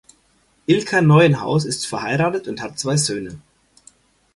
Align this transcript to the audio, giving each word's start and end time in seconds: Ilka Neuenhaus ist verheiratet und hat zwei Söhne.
Ilka 0.65 0.99
Neuenhaus 1.03 1.63
ist 1.63 1.85
verheiratet 1.85 2.47
und 2.47 2.59
hat 2.63 2.79
zwei 2.79 2.97
Söhne. 2.97 3.39